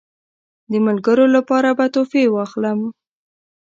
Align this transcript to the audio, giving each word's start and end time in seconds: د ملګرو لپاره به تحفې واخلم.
د 0.71 0.73
ملګرو 0.87 1.25
لپاره 1.35 1.69
به 1.77 1.85
تحفې 1.93 2.23
واخلم. 2.35 2.79